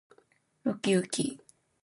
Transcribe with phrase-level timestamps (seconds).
[0.63, 1.39] うきうき